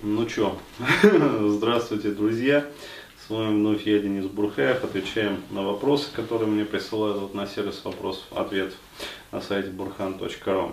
Ну 0.00 0.28
что, 0.28 0.56
здравствуйте, 1.02 2.10
друзья. 2.10 2.64
С 3.26 3.30
вами 3.30 3.56
вновь 3.56 3.84
я, 3.84 3.98
Денис 3.98 4.26
Бурхаев. 4.26 4.84
Отвечаем 4.84 5.42
на 5.50 5.62
вопросы, 5.62 6.08
которые 6.12 6.48
мне 6.48 6.64
присылают 6.64 7.18
вот 7.18 7.34
на 7.34 7.48
сервис 7.48 7.84
вопросов 7.84 8.22
ответ 8.30 8.72
на 9.32 9.40
сайте 9.40 9.70
burhan.ru. 9.70 10.72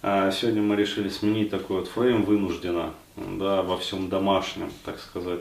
А 0.00 0.30
сегодня 0.30 0.62
мы 0.62 0.74
решили 0.74 1.10
сменить 1.10 1.50
такой 1.50 1.80
вот 1.80 1.88
фрейм 1.88 2.24
вынужденно, 2.24 2.94
да, 3.16 3.60
во 3.60 3.76
всем 3.76 4.08
домашнем, 4.08 4.72
так 4.86 5.00
сказать. 5.00 5.40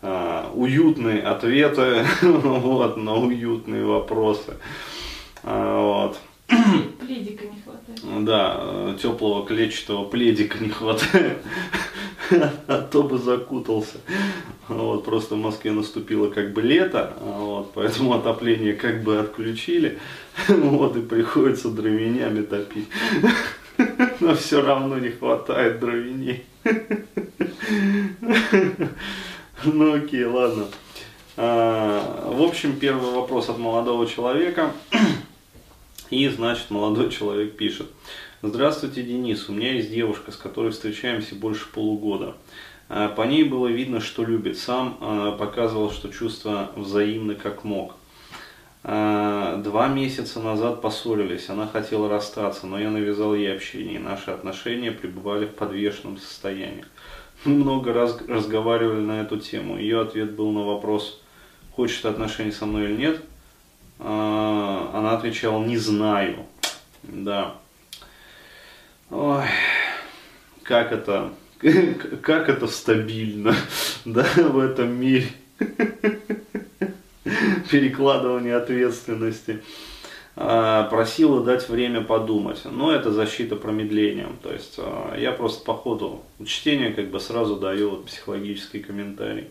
А, 0.00 0.50
уютные 0.54 1.20
ответы 1.20 2.06
вот, 2.22 2.96
на 2.96 3.16
уютные 3.16 3.84
вопросы. 3.84 4.56
А, 5.42 6.06
вот. 6.06 6.18
Пледика 7.00 7.44
не 7.44 7.60
хватает. 7.60 8.24
Да, 8.24 8.94
теплого 9.00 9.46
клетчатого 9.46 10.04
пледика 10.04 10.58
не 10.58 10.70
хватает, 10.70 11.38
а 12.66 12.82
то 12.82 13.02
бы 13.02 13.18
закутался. 13.18 13.98
Вот, 14.68 15.04
просто 15.04 15.34
в 15.34 15.38
Москве 15.38 15.72
наступило 15.72 16.30
как 16.30 16.52
бы 16.52 16.62
лето, 16.62 17.14
вот, 17.20 17.72
поэтому 17.74 18.14
отопление 18.14 18.72
как 18.72 19.02
бы 19.02 19.18
отключили, 19.18 19.98
вот, 20.48 20.96
и 20.96 21.00
приходится 21.00 21.68
дровенями 21.68 22.42
топить. 22.42 22.88
Но 24.20 24.34
все 24.34 24.62
равно 24.62 24.98
не 24.98 25.10
хватает 25.10 25.80
дровеней. 25.80 26.44
Ну 29.64 29.94
окей, 29.94 30.24
ладно. 30.24 30.66
А, 31.36 32.30
в 32.32 32.42
общем, 32.42 32.78
первый 32.78 33.12
вопрос 33.12 33.48
от 33.48 33.58
молодого 33.58 34.06
человека. 34.06 34.72
И, 36.10 36.28
значит, 36.28 36.70
молодой 36.70 37.10
человек 37.10 37.56
пишет. 37.56 37.86
Здравствуйте, 38.48 39.02
Денис. 39.02 39.48
У 39.48 39.52
меня 39.52 39.72
есть 39.72 39.90
девушка, 39.90 40.30
с 40.30 40.36
которой 40.36 40.70
встречаемся 40.70 41.34
больше 41.34 41.68
полугода. 41.68 42.36
А, 42.88 43.08
по 43.08 43.22
ней 43.22 43.42
было 43.42 43.66
видно, 43.66 43.98
что 43.98 44.22
любит. 44.22 44.56
Сам 44.56 44.96
а, 45.00 45.32
показывал, 45.32 45.90
что 45.90 46.10
чувства 46.10 46.70
взаимны 46.76 47.34
как 47.34 47.64
мог. 47.64 47.96
А, 48.84 49.56
два 49.56 49.88
месяца 49.88 50.38
назад 50.38 50.80
поссорились, 50.80 51.50
она 51.50 51.66
хотела 51.66 52.08
расстаться, 52.08 52.68
но 52.68 52.78
я 52.78 52.88
навязал 52.88 53.34
ей 53.34 53.52
общение, 53.52 53.98
наши 53.98 54.30
отношения 54.30 54.92
пребывали 54.92 55.46
в 55.46 55.54
подвешенном 55.54 56.16
состоянии. 56.16 56.84
Мы 57.44 57.54
много 57.54 57.92
раз 57.92 58.16
разговаривали 58.28 59.00
на 59.00 59.22
эту 59.22 59.38
тему. 59.38 59.76
Ее 59.76 60.02
ответ 60.02 60.36
был 60.36 60.52
на 60.52 60.62
вопрос, 60.62 61.20
хочет 61.72 62.06
отношения 62.06 62.52
со 62.52 62.64
мной 62.64 62.84
или 62.84 62.96
нет. 62.96 63.22
Она 63.98 65.16
отвечала, 65.16 65.64
не 65.64 65.78
знаю. 65.78 66.46
Да. 67.02 67.56
Ой, 69.10 69.44
как 70.64 70.92
это, 70.92 71.32
как 72.22 72.48
это 72.48 72.66
стабильно, 72.66 73.54
да, 74.04 74.26
в 74.36 74.58
этом 74.58 74.92
мире. 74.98 75.28
Перекладывание 77.70 78.56
ответственности. 78.56 79.62
А, 80.36 80.84
просила 80.84 81.42
дать 81.42 81.68
время 81.68 82.02
подумать. 82.02 82.62
Но 82.64 82.92
это 82.92 83.10
защита 83.10 83.56
промедлением. 83.56 84.36
То 84.42 84.52
есть 84.52 84.74
а, 84.78 85.16
я 85.16 85.32
просто 85.32 85.64
по 85.64 85.74
ходу 85.74 86.22
чтения 86.44 86.90
как 86.92 87.10
бы 87.10 87.20
сразу 87.20 87.56
даю 87.56 87.90
вот 87.90 88.06
психологический 88.06 88.80
комментарий. 88.80 89.48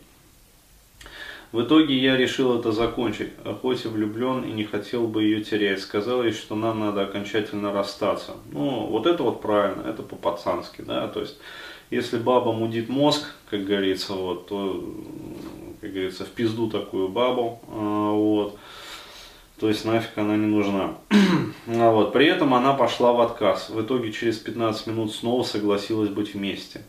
В 1.55 1.61
итоге 1.61 1.97
я 1.97 2.17
решил 2.17 2.59
это 2.59 2.73
закончить, 2.73 3.29
хоть 3.61 3.85
и 3.85 3.87
влюблен 3.87 4.43
и 4.43 4.51
не 4.51 4.65
хотел 4.65 5.07
бы 5.07 5.23
ее 5.23 5.41
терять. 5.41 5.79
Сказал 5.79 6.21
ей, 6.21 6.33
что 6.33 6.53
нам 6.53 6.81
надо 6.81 7.03
окончательно 7.03 7.71
расстаться. 7.71 8.33
Ну, 8.51 8.87
вот 8.87 9.07
это 9.07 9.23
вот 9.23 9.41
правильно, 9.41 9.87
это 9.87 10.03
по-пацански, 10.03 10.81
да, 10.81 11.07
то 11.07 11.21
есть, 11.21 11.37
если 11.91 12.17
баба 12.17 12.51
мудит 12.51 12.89
мозг, 12.89 13.33
как 13.49 13.63
говорится, 13.63 14.15
вот, 14.15 14.47
то, 14.47 14.83
как 15.79 15.93
говорится, 15.93 16.25
в 16.25 16.29
пизду 16.31 16.69
такую 16.69 17.07
бабу, 17.07 17.61
а, 17.69 18.11
вот, 18.11 18.59
то 19.57 19.69
есть 19.69 19.85
нафиг 19.85 20.17
она 20.17 20.35
не 20.35 20.47
нужна. 20.47 20.95
а 21.67 21.89
вот, 21.89 22.11
при 22.11 22.25
этом 22.25 22.53
она 22.53 22.73
пошла 22.73 23.13
в 23.13 23.21
отказ. 23.21 23.69
В 23.69 23.81
итоге 23.81 24.11
через 24.11 24.39
15 24.39 24.87
минут 24.87 25.15
снова 25.15 25.43
согласилась 25.43 26.09
быть 26.09 26.33
вместе. 26.33 26.81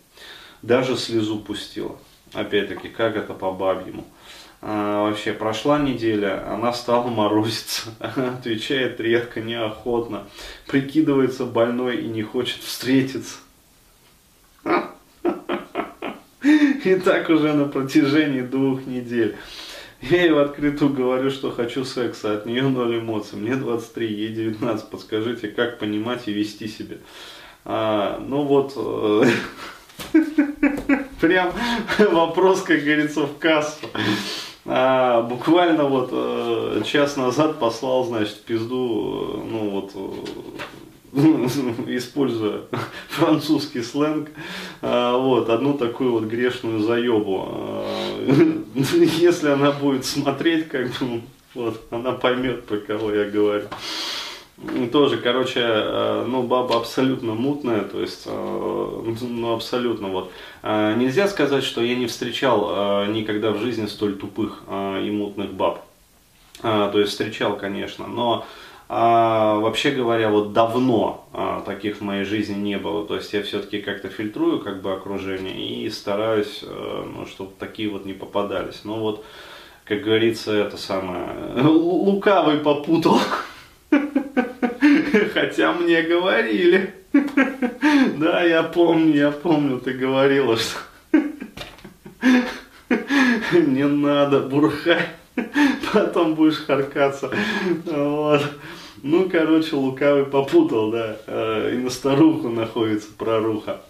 Даже 0.63 0.97
слезу 0.97 1.39
пустила. 1.39 1.97
Опять-таки, 2.33 2.89
как 2.89 3.15
это 3.15 3.33
по 3.33 3.53
бабьему. 3.53 4.05
А, 4.05 4.17
вообще 4.61 5.33
прошла 5.33 5.79
неделя, 5.79 6.53
она 6.53 6.73
стала 6.73 7.09
морозиться, 7.09 7.91
отвечает 8.01 9.01
редко, 9.01 9.41
неохотно, 9.41 10.27
прикидывается 10.67 11.45
больной 11.45 11.99
и 11.99 12.09
не 12.09 12.23
хочет 12.23 12.63
встретиться. 12.63 13.39
И 16.85 16.95
так 16.97 17.29
уже 17.31 17.53
на 17.53 17.67
протяжении 17.67 18.43
двух 18.43 18.87
недель. 18.87 19.37
Я 20.03 20.23
ей 20.23 20.31
в 20.31 20.39
открытую 20.39 20.93
говорю, 20.93 21.31
что 21.31 21.51
хочу 21.51 21.85
секса, 21.85 22.35
от 22.35 22.47
нее 22.47 22.63
ноль 22.63 23.01
эмоций. 23.01 23.39
Мне 23.39 23.57
23, 23.57 24.07
ей 24.07 24.29
19. 24.29 24.89
Подскажите, 24.89 25.49
как 25.49 25.79
понимать 25.79 26.29
и 26.29 26.33
вести 26.33 26.69
себя? 26.69 26.99
А, 27.65 28.23
ну 28.25 28.45
вот, 28.45 28.75
э, 28.77 29.25
прям 31.21 31.53
вопрос, 31.99 32.63
как 32.63 32.81
говорится, 32.81 33.23
в 33.23 33.39
кассу. 33.39 33.89
А, 34.69 35.23
буквально 35.23 35.85
вот 35.85 36.09
э, 36.13 36.83
час 36.85 37.17
назад 37.17 37.61
послал, 37.61 38.05
значит, 38.05 38.43
пизду, 38.43 39.39
э, 39.45 39.49
ну 39.49 39.71
вот, 39.71 39.93
э, 39.95 41.87
используя 41.97 42.63
французский 43.09 43.83
сленг, 43.83 44.31
а, 44.83 45.17
вот, 45.17 45.51
одну 45.51 45.75
такую 45.75 46.13
вот 46.13 46.25
грешную 46.25 46.81
заебу. 46.81 47.47
А, 47.49 47.85
если 48.75 49.51
она 49.51 49.71
будет 49.71 50.05
смотреть, 50.05 50.69
как 50.69 50.89
бы, 50.89 51.23
вот, 51.55 51.81
она 51.93 52.13
поймет, 52.13 52.67
про 52.67 52.79
кого 52.79 53.13
я 53.13 53.31
говорю. 53.31 53.69
Тоже, 54.91 55.19
короче, 55.19 55.61
э, 55.61 56.25
ну, 56.27 56.43
баба 56.43 56.79
абсолютно 56.79 57.35
мутная, 57.35 57.83
то 57.83 58.01
есть, 58.01 58.23
э, 58.25 59.15
ну, 59.21 59.55
абсолютно 59.55 60.09
вот. 60.09 60.33
Э, 60.63 60.95
нельзя 60.97 61.29
сказать, 61.29 61.63
что 61.63 61.83
я 61.83 61.95
не 61.95 62.07
встречал 62.07 63.07
никогда 63.07 63.51
в 63.51 63.59
жизни 63.59 63.87
столь 63.87 64.17
тупых 64.17 64.63
и 64.71 65.11
мутных 65.11 65.53
баб. 65.53 65.85
То 66.63 66.93
есть, 66.95 67.13
встречал, 67.13 67.59
конечно, 67.59 68.07
но 68.07 68.47
вообще 68.89 69.91
говоря, 69.91 70.31
вот 70.31 70.53
давно 70.55 71.27
таких 71.67 71.99
в 71.99 72.01
моей 72.03 72.25
жизни 72.25 72.55
не 72.55 72.79
было. 72.79 73.05
То 73.07 73.17
есть, 73.17 73.33
я 73.35 73.43
все-таки 73.43 73.83
как-то 73.83 74.09
фильтрую 74.09 74.61
как 74.61 74.81
бы 74.81 74.93
окружение 74.93 75.85
и 75.85 75.91
стараюсь, 75.91 76.63
ну, 76.63 77.27
чтобы 77.27 77.51
такие 77.59 77.91
вот 77.91 78.07
не 78.07 78.15
попадались. 78.15 78.85
Но 78.85 79.01
вот, 79.01 79.25
как 79.85 80.01
говорится, 80.03 80.55
это 80.55 80.79
самое, 80.79 81.29
лукавый 81.63 82.59
попутал. 82.59 83.21
Хотя 85.35 85.73
мне 85.73 86.03
говорили. 86.03 86.95
Да, 88.19 88.43
я 88.43 88.63
помню, 88.63 89.15
я 89.15 89.31
помню, 89.31 89.79
ты 89.79 89.93
говорила, 89.93 90.57
что 90.57 90.79
не 93.53 93.87
надо 93.87 94.41
бурхать, 94.41 95.09
потом 95.93 96.35
будешь 96.35 96.65
харкаться. 96.65 97.31
Вот. 97.85 98.43
Ну, 99.03 99.29
короче, 99.31 99.77
лукавый 99.77 100.25
попутал, 100.25 100.91
да, 100.91 101.17
э, 101.27 101.73
и 101.75 101.79
на 101.79 101.91
старуху 101.91 102.49
находится 102.49 103.09
проруха. 103.17 103.81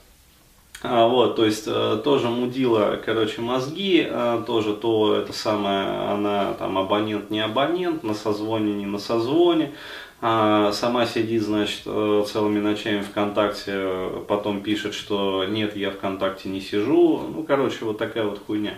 А, 0.82 1.06
вот, 1.08 1.36
то 1.36 1.44
есть 1.44 1.64
э, 1.66 2.00
тоже 2.04 2.28
мудила, 2.28 3.00
короче, 3.04 3.40
мозги, 3.40 4.06
э, 4.08 4.42
тоже 4.46 4.74
то 4.74 5.16
это 5.16 5.32
самое, 5.32 5.86
она 6.10 6.52
там 6.52 6.76
абонент 6.76 7.30
не 7.30 7.40
абонент, 7.40 8.02
на 8.04 8.14
созвоне 8.14 8.74
не 8.74 8.84
на 8.84 8.98
созвоне, 8.98 9.72
а 10.20 10.72
сама 10.72 11.06
сидит, 11.06 11.42
значит, 11.42 11.82
э, 11.86 12.24
целыми 12.30 12.60
ночами 12.60 13.00
ВКонтакте, 13.00 14.10
потом 14.28 14.60
пишет, 14.60 14.92
что 14.92 15.44
нет, 15.44 15.76
я 15.76 15.90
ВКонтакте 15.90 16.50
не 16.50 16.60
сижу, 16.60 17.22
ну, 17.34 17.42
короче, 17.42 17.84
вот 17.84 17.96
такая 17.96 18.24
вот 18.24 18.40
хуйня. 18.46 18.74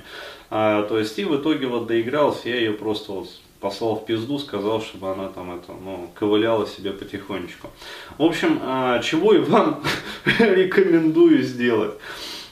А, 0.50 0.84
то 0.84 0.98
есть 0.98 1.18
и 1.18 1.24
в 1.24 1.36
итоге 1.36 1.66
вот 1.66 1.88
доигрался, 1.88 2.48
я 2.48 2.56
ее 2.56 2.72
просто 2.72 3.12
вот 3.12 3.28
послал 3.60 3.96
в 3.96 4.06
пизду, 4.06 4.38
сказал, 4.38 4.80
чтобы 4.80 5.10
она 5.10 5.28
там 5.28 5.56
это, 5.56 5.72
ну, 5.72 6.10
ковыляла 6.14 6.66
себе 6.66 6.92
потихонечку. 6.92 7.70
В 8.16 8.24
общем, 8.24 8.60
а, 8.62 9.00
чего 9.00 9.34
и 9.34 9.38
вам 9.38 9.82
рекомендую 10.38 11.42
сделать. 11.42 11.94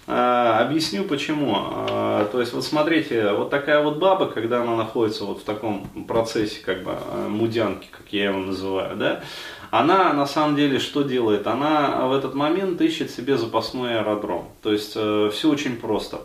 А, 0.08 0.60
объясню 0.60 1.04
почему. 1.04 1.54
А, 1.56 2.28
то 2.30 2.40
есть 2.40 2.52
вот 2.52 2.64
смотрите, 2.64 3.32
вот 3.32 3.50
такая 3.50 3.82
вот 3.82 3.98
баба, 3.98 4.26
когда 4.26 4.62
она 4.62 4.76
находится 4.76 5.24
вот 5.24 5.40
в 5.40 5.44
таком 5.44 5.88
процессе 6.06 6.60
как 6.64 6.82
бы 6.84 6.96
мудянки, 7.28 7.88
как 7.90 8.12
я 8.12 8.26
его 8.26 8.38
называю, 8.38 8.96
да, 8.96 9.22
она 9.70 10.12
на 10.12 10.26
самом 10.26 10.56
деле 10.56 10.78
что 10.78 11.02
делает? 11.02 11.46
Она 11.46 12.06
в 12.06 12.12
этот 12.12 12.34
момент 12.34 12.80
ищет 12.80 13.10
себе 13.10 13.36
запасной 13.36 13.98
аэродром. 13.98 14.48
То 14.62 14.72
есть 14.72 14.92
э, 14.94 15.30
все 15.32 15.50
очень 15.50 15.76
просто. 15.76 16.20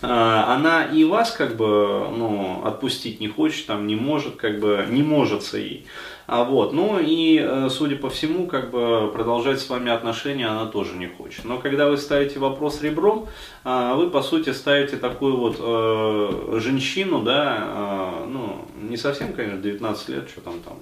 А, 0.00 0.54
она 0.54 0.84
и 0.84 1.04
вас 1.04 1.32
как 1.32 1.56
бы 1.56 2.08
ну, 2.16 2.62
отпустить 2.64 3.20
не 3.20 3.28
хочет, 3.28 3.66
там 3.66 3.86
не 3.86 3.96
может, 3.96 4.36
как 4.36 4.60
бы 4.60 4.86
не 4.88 5.02
может 5.02 5.42
ей. 5.54 5.86
А 6.28 6.44
вот, 6.44 6.74
ну 6.74 6.98
и, 7.00 7.40
э, 7.40 7.68
судя 7.70 7.96
по 7.96 8.10
всему, 8.10 8.46
как 8.46 8.70
бы 8.70 9.10
продолжать 9.10 9.60
с 9.60 9.70
вами 9.70 9.90
отношения 9.90 10.46
она 10.46 10.66
тоже 10.66 10.94
не 10.94 11.06
хочет. 11.06 11.46
Но 11.46 11.56
когда 11.56 11.88
вы 11.88 11.96
ставите 11.96 12.38
вопрос 12.38 12.82
ребром, 12.82 13.28
а, 13.64 13.94
вы 13.94 14.10
по 14.10 14.20
сути 14.20 14.50
ставите 14.52 14.98
такую 14.98 15.38
вот 15.38 15.56
э, 15.58 16.58
женщину, 16.60 17.22
да, 17.22 17.56
э, 17.58 18.26
ну 18.28 18.58
не 18.78 18.98
совсем, 18.98 19.32
конечно, 19.32 19.62
19 19.62 20.08
лет, 20.10 20.28
что 20.28 20.42
там 20.42 20.60
там, 20.60 20.76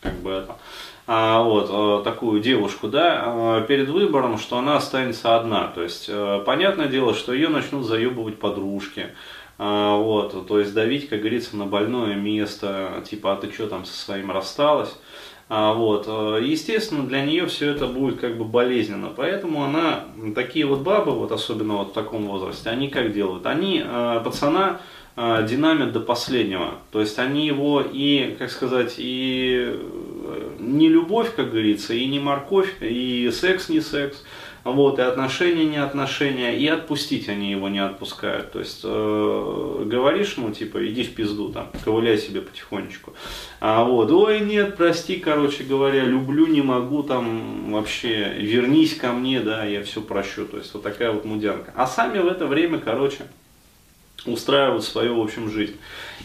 как 0.00 0.14
бы 0.14 0.30
это, 0.30 0.56
а, 1.06 1.42
вот, 1.42 1.70
э, 1.70 2.04
такую 2.04 2.40
девушку, 2.40 2.88
да, 2.88 3.24
э, 3.26 3.64
перед 3.66 3.88
выбором, 3.88 4.38
что 4.38 4.58
она 4.58 4.76
останется 4.76 5.36
одна. 5.36 5.68
То 5.68 5.82
есть, 5.82 6.06
э, 6.08 6.42
понятное 6.44 6.86
дело, 6.86 7.14
что 7.14 7.32
ее 7.32 7.48
начнут 7.48 7.86
заебывать 7.86 8.38
подружки, 8.38 9.08
вот, 9.56 10.46
то 10.46 10.60
есть 10.60 10.72
давить, 10.72 11.08
как 11.08 11.18
говорится, 11.18 11.56
на 11.56 11.66
больное 11.66 12.14
место, 12.14 13.02
типа, 13.10 13.32
а 13.32 13.36
ты 13.36 13.50
что 13.50 13.66
там 13.66 13.84
со 13.84 13.92
своим 13.92 14.30
рассталась? 14.30 14.96
Вот. 15.48 16.06
Естественно, 16.42 17.06
для 17.06 17.24
нее 17.24 17.46
все 17.46 17.70
это 17.70 17.86
будет 17.86 18.20
как 18.20 18.36
бы 18.36 18.44
болезненно. 18.44 19.10
Поэтому 19.14 19.64
она, 19.64 20.04
такие 20.34 20.66
вот 20.66 20.80
бабы, 20.80 21.12
вот 21.12 21.32
особенно 21.32 21.78
вот 21.78 21.90
в 21.90 21.92
таком 21.92 22.26
возрасте, 22.26 22.68
они 22.70 22.88
как 22.88 23.12
делают? 23.12 23.46
Они 23.46 23.82
пацана 24.24 24.80
динамят 25.16 25.92
до 25.92 26.00
последнего. 26.00 26.74
То 26.92 27.00
есть 27.00 27.18
они 27.18 27.46
его 27.46 27.80
и, 27.80 28.36
как 28.38 28.50
сказать, 28.50 28.96
и 28.98 29.74
не 30.60 30.88
любовь, 30.88 31.34
как 31.34 31.50
говорится, 31.50 31.94
и 31.94 32.06
не 32.06 32.20
морковь, 32.20 32.74
и 32.80 33.30
секс 33.32 33.68
не 33.68 33.80
секс, 33.80 34.22
вот, 34.72 34.98
и 34.98 35.02
отношения 35.02 35.64
не 35.64 35.76
отношения, 35.76 36.56
и 36.56 36.66
отпустить 36.66 37.28
они 37.28 37.50
его 37.50 37.68
не 37.68 37.78
отпускают. 37.78 38.52
То 38.52 38.58
есть 38.60 38.80
э, 38.84 39.82
говоришь, 39.86 40.34
ну, 40.36 40.50
типа, 40.50 40.86
иди 40.86 41.02
в 41.02 41.14
пизду, 41.14 41.50
там, 41.50 41.70
ковыляй 41.84 42.18
себе 42.18 42.40
потихонечку. 42.40 43.12
А 43.60 43.84
вот, 43.84 44.10
ой, 44.10 44.40
нет, 44.40 44.76
прости, 44.76 45.16
короче 45.16 45.64
говоря, 45.64 46.04
люблю, 46.04 46.46
не 46.46 46.62
могу, 46.62 47.02
там, 47.02 47.72
вообще, 47.72 48.34
вернись 48.38 48.94
ко 48.94 49.12
мне, 49.12 49.40
да, 49.40 49.64
я 49.64 49.82
все 49.82 50.00
прощу. 50.00 50.46
То 50.46 50.58
есть 50.58 50.72
вот 50.74 50.82
такая 50.82 51.12
вот 51.12 51.24
мудянка. 51.24 51.72
А 51.74 51.86
сами 51.86 52.18
в 52.18 52.26
это 52.26 52.46
время, 52.46 52.78
короче, 52.78 53.24
устраивают 54.26 54.84
свою, 54.84 55.20
в 55.20 55.22
общем, 55.22 55.50
жизнь. 55.50 55.76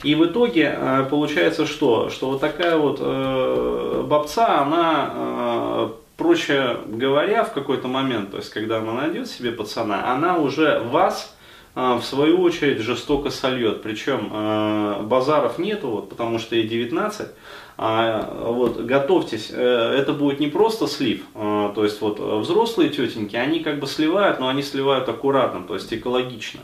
И 0.03 0.15
в 0.15 0.25
итоге 0.25 0.75
э, 0.75 1.05
получается 1.09 1.65
что? 1.65 2.09
Что 2.09 2.31
вот 2.31 2.41
такая 2.41 2.77
вот 2.77 2.97
э, 2.99 4.03
бабца, 4.07 4.61
она, 4.61 5.11
э, 5.15 5.89
проще 6.17 6.79
говоря, 6.87 7.43
в 7.43 7.53
какой-то 7.53 7.87
момент, 7.87 8.31
то 8.31 8.37
есть 8.37 8.49
когда 8.49 8.77
она 8.77 8.93
найдет 8.93 9.27
себе 9.27 9.51
пацана, 9.51 10.11
она 10.11 10.37
уже 10.37 10.79
вас 10.79 11.35
э, 11.75 11.95
в 11.95 12.03
свою 12.03 12.41
очередь 12.41 12.79
жестоко 12.79 13.29
сольет. 13.29 13.81
Причем 13.81 14.29
э, 14.31 15.01
базаров 15.03 15.59
нету, 15.59 15.89
вот, 15.89 16.09
потому 16.09 16.39
что 16.39 16.55
ей 16.55 16.67
19, 16.67 17.27
а, 17.75 18.51
вот, 18.51 18.85
готовьтесь, 18.85 19.49
э, 19.51 19.95
это 19.97 20.13
будет 20.13 20.39
не 20.39 20.47
просто 20.47 20.87
слив, 20.87 21.23
а, 21.33 21.73
то 21.73 21.83
есть 21.83 21.99
вот 22.01 22.19
взрослые 22.19 22.89
тетеньки, 22.89 23.35
они 23.35 23.61
как 23.61 23.79
бы 23.79 23.87
сливают, 23.87 24.39
но 24.39 24.47
они 24.47 24.61
сливают 24.61 25.09
аккуратно, 25.09 25.63
то 25.63 25.73
есть 25.73 25.91
экологично, 25.91 26.59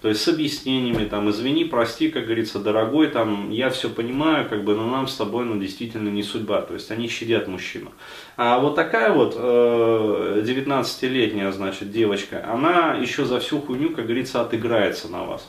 то 0.00 0.08
есть 0.08 0.22
с 0.22 0.28
объяснениями, 0.28 1.04
там, 1.04 1.28
извини, 1.30 1.64
прости, 1.64 2.08
как 2.08 2.24
говорится, 2.24 2.58
дорогой, 2.58 3.08
там, 3.08 3.50
я 3.50 3.68
все 3.68 3.90
понимаю, 3.90 4.48
как 4.48 4.64
бы, 4.64 4.74
но 4.74 4.86
нам 4.86 5.06
с 5.06 5.16
тобой, 5.16 5.44
ну, 5.44 5.60
действительно 5.60 6.08
не 6.08 6.22
судьба, 6.22 6.62
то 6.62 6.74
есть 6.74 6.90
они 6.90 7.08
щадят 7.08 7.46
мужчину. 7.46 7.92
А 8.36 8.58
вот 8.58 8.74
такая 8.74 9.12
вот 9.12 9.36
19-летняя, 9.36 11.48
э, 11.48 11.52
значит, 11.52 11.90
девочка, 11.90 12.42
она 12.50 12.94
еще 12.94 13.26
за 13.26 13.38
всю 13.38 13.60
хуйню, 13.60 13.90
как 13.90 14.06
говорится, 14.06 14.40
отыграется 14.40 15.08
на 15.08 15.24
вас. 15.24 15.46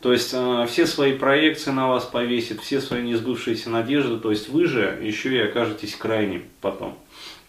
То 0.00 0.12
есть 0.12 0.30
э, 0.32 0.66
все 0.68 0.86
свои 0.86 1.12
проекции 1.12 1.70
на 1.70 1.88
вас 1.88 2.04
повесит, 2.04 2.60
все 2.60 2.80
свои 2.80 3.02
несбывшиеся 3.02 3.68
надежды, 3.68 4.18
то 4.18 4.30
есть 4.30 4.48
вы 4.48 4.66
же 4.66 4.98
еще 5.02 5.34
и 5.34 5.40
окажетесь 5.40 5.94
крайним 5.94 6.44
потом. 6.60 6.96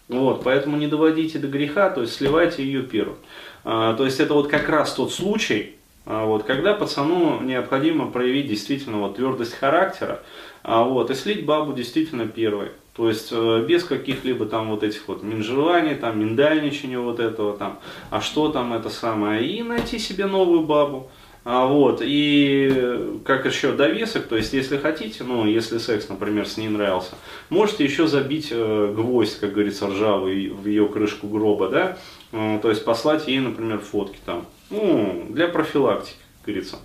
Вот, 0.08 0.44
поэтому 0.44 0.76
не 0.76 0.86
доводите 0.86 1.38
до 1.38 1.48
греха, 1.48 1.88
то 1.88 2.02
есть 2.02 2.14
сливайте 2.14 2.62
ее 2.62 2.82
первым. 2.82 3.16
А, 3.64 3.94
то 3.94 4.04
есть 4.04 4.20
это 4.20 4.34
вот 4.34 4.48
как 4.48 4.68
раз 4.68 4.92
тот 4.92 5.12
случай, 5.12 5.76
а, 6.04 6.26
вот, 6.26 6.42
когда 6.42 6.74
пацану 6.74 7.40
необходимо 7.40 8.10
проявить 8.10 8.48
действительно 8.48 8.98
вот, 8.98 9.16
твердость 9.16 9.54
характера, 9.54 10.22
а, 10.62 10.84
вот, 10.84 11.10
и 11.10 11.14
слить 11.14 11.46
бабу 11.46 11.72
действительно 11.72 12.26
первой. 12.26 12.68
То 12.94 13.08
есть 13.08 13.28
э, 13.32 13.64
без 13.66 13.84
каких-либо 13.84 14.44
там 14.44 14.68
вот 14.68 14.82
этих 14.82 15.08
вот 15.08 15.22
минжеланий, 15.22 15.94
там 15.94 16.20
миндальничания 16.20 16.98
вот 16.98 17.20
этого 17.20 17.56
там, 17.56 17.78
а 18.10 18.20
что 18.20 18.50
там 18.50 18.74
это 18.74 18.90
самое, 18.90 19.46
и 19.46 19.62
найти 19.62 19.98
себе 19.98 20.26
новую 20.26 20.60
бабу. 20.60 21.10
А, 21.44 21.66
вот, 21.66 22.00
и 22.04 23.20
как 23.24 23.46
еще 23.46 23.72
довесок, 23.72 24.28
то 24.28 24.36
есть 24.36 24.52
если 24.52 24.76
хотите, 24.76 25.24
ну, 25.24 25.44
если 25.44 25.78
секс, 25.78 26.08
например, 26.08 26.46
с 26.46 26.56
ней 26.56 26.68
нравился, 26.68 27.16
можете 27.50 27.82
еще 27.82 28.06
забить 28.06 28.48
э, 28.52 28.92
гвоздь, 28.94 29.40
как 29.40 29.52
говорится, 29.52 29.88
ржавый 29.88 30.50
в 30.50 30.64
ее 30.68 30.86
крышку 30.86 31.26
гроба, 31.26 31.68
да, 31.68 31.98
э, 32.30 32.60
то 32.62 32.70
есть 32.70 32.84
послать 32.84 33.26
ей, 33.26 33.40
например, 33.40 33.80
фотки 33.80 34.18
там, 34.24 34.46
ну, 34.70 35.26
для 35.30 35.48
профилактики, 35.48 36.14
как 36.38 36.46
говорится. 36.46 36.76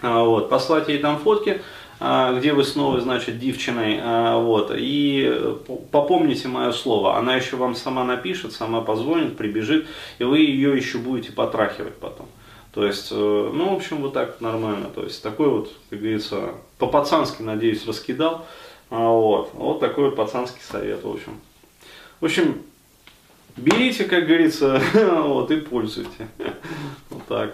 А, 0.00 0.24
вот, 0.24 0.48
послать 0.48 0.88
ей 0.88 0.98
там 0.98 1.18
фотки, 1.18 1.60
а, 2.00 2.32
где 2.38 2.54
вы 2.54 2.64
снова, 2.64 3.02
значит, 3.02 3.38
девчиной, 3.38 4.00
а, 4.02 4.38
вот, 4.38 4.72
и 4.74 5.56
попомните 5.90 6.48
мое 6.48 6.72
слово, 6.72 7.18
она 7.18 7.36
еще 7.36 7.56
вам 7.56 7.74
сама 7.74 8.02
напишет, 8.04 8.52
сама 8.52 8.80
позвонит, 8.80 9.36
прибежит, 9.36 9.86
и 10.18 10.24
вы 10.24 10.38
ее 10.38 10.74
еще 10.74 10.96
будете 10.96 11.32
потрахивать 11.32 11.96
потом. 11.96 12.28
То 12.74 12.84
есть, 12.84 13.08
э, 13.12 13.14
ну, 13.14 13.70
в 13.70 13.76
общем, 13.76 13.98
вот 13.98 14.14
так 14.14 14.40
нормально. 14.40 14.88
То 14.92 15.04
есть, 15.04 15.22
такой 15.22 15.48
вот, 15.48 15.72
как 15.90 16.00
говорится, 16.00 16.54
по-пацански, 16.78 17.42
надеюсь, 17.42 17.86
раскидал. 17.86 18.46
А, 18.90 19.08
вот, 19.08 19.50
вот 19.54 19.78
такой 19.78 20.06
вот 20.06 20.16
пацанский 20.16 20.60
совет, 20.60 21.04
в 21.04 21.08
общем. 21.08 21.40
В 22.20 22.24
общем, 22.24 22.62
берите, 23.56 24.04
как 24.04 24.26
говорится, 24.26 24.82
вот, 24.92 25.50
и 25.52 25.56
пользуйте. 25.56 26.28
Вот 27.10 27.24
так. 27.28 27.52